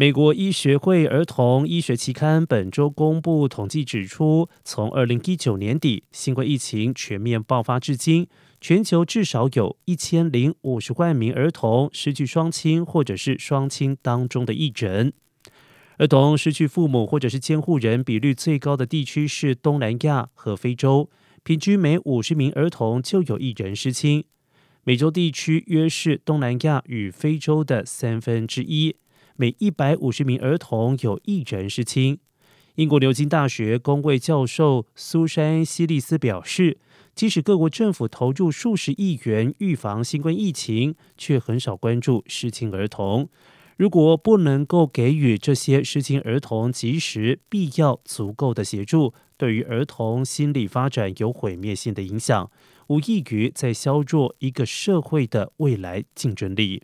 [0.00, 8.28] 美国医学会儿童医学期刊本周公布统计指出，从二零一九年底新冠疫情全面爆发至今，
[8.60, 15.12] 全球至少有一千零五十万名儿童失去双亲或者是双亲当中的一人。
[15.96, 21.10] 儿童失去父母或者是监护人比率最高的地区是东南亚和非洲，
[21.42, 24.24] 平均每五十名儿童就有一人失亲。
[24.84, 28.94] 美洲地区约是东南亚与非洲的三分之一。
[29.40, 32.18] 每一百五十名儿童有一人失亲。
[32.74, 36.78] 英国牛津大学公卫教授苏珊·希利斯表示，
[37.14, 43.28] 即使各国政府投入数十亿元预防新冠疫情，却很少关注失亲儿童。
[43.76, 52.50] 如果不能够给予这些失亲儿童及时、必要、足够的协助，对于儿童心理发展有毁灭性的影响，
[52.88, 56.82] 无异于在削弱一个社会的未来竞争力。